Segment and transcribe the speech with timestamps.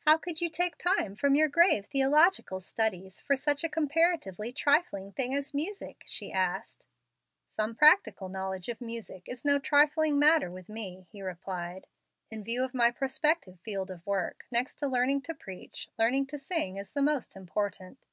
[0.00, 5.10] "How could you take time from your grave theological studies for such a comparatively trifling
[5.12, 6.84] thing as music?" she asked.
[7.46, 11.86] "Some practical knowledge of music is no trifling matter with me," he replied.
[12.30, 16.38] "In view of my prospective field of work, next to learning to preach, learning to
[16.38, 18.04] sing is the most important.